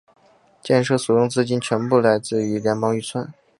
[0.63, 3.31] 建设所用资金全部来自联邦预算。